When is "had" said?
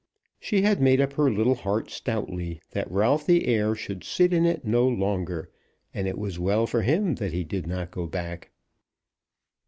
0.63-0.81